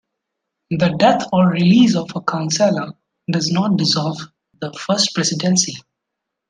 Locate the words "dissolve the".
3.77-4.73